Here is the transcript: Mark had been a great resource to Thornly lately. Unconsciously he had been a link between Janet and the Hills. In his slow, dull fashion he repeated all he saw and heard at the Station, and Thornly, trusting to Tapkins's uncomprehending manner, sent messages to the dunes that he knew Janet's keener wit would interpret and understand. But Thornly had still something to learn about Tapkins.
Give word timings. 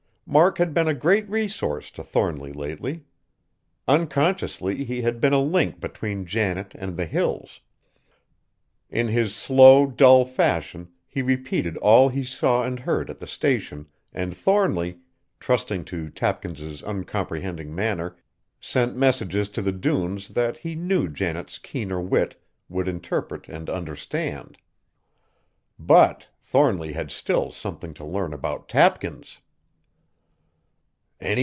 Mark 0.27 0.59
had 0.59 0.73
been 0.73 0.87
a 0.87 0.93
great 0.93 1.29
resource 1.29 1.91
to 1.91 2.01
Thornly 2.05 2.53
lately. 2.53 3.03
Unconsciously 3.85 4.85
he 4.85 5.01
had 5.01 5.19
been 5.19 5.33
a 5.33 5.41
link 5.41 5.81
between 5.81 6.25
Janet 6.25 6.73
and 6.75 6.95
the 6.95 7.05
Hills. 7.05 7.59
In 8.89 9.09
his 9.09 9.35
slow, 9.35 9.85
dull 9.87 10.23
fashion 10.23 10.87
he 11.05 11.21
repeated 11.21 11.75
all 11.79 12.07
he 12.07 12.23
saw 12.23 12.63
and 12.63 12.79
heard 12.79 13.09
at 13.09 13.19
the 13.19 13.27
Station, 13.27 13.87
and 14.13 14.33
Thornly, 14.33 14.99
trusting 15.37 15.83
to 15.83 16.09
Tapkins's 16.09 16.81
uncomprehending 16.81 17.75
manner, 17.75 18.15
sent 18.57 18.95
messages 18.95 19.49
to 19.49 19.61
the 19.61 19.73
dunes 19.73 20.29
that 20.29 20.55
he 20.55 20.75
knew 20.75 21.09
Janet's 21.09 21.57
keener 21.57 21.99
wit 21.99 22.41
would 22.69 22.87
interpret 22.87 23.49
and 23.49 23.69
understand. 23.69 24.57
But 25.77 26.29
Thornly 26.41 26.93
had 26.93 27.11
still 27.11 27.51
something 27.51 27.93
to 27.95 28.05
learn 28.05 28.31
about 28.31 28.69
Tapkins. 28.69 29.39